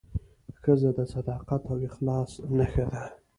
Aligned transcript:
ښځه 0.61 0.89
د 0.97 0.99
صداقت 1.13 1.61
او 1.71 1.75
اخلاص 1.87 2.31
نښه 2.57 2.85
ده. 2.93 3.03